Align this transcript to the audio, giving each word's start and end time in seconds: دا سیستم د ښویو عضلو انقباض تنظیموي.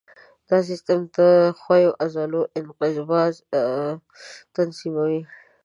دا 0.49 0.57
سیستم 0.69 0.99
د 1.17 1.17
ښویو 1.59 1.91
عضلو 2.03 2.41
انقباض 2.59 3.35
تنظیموي. 4.55 5.21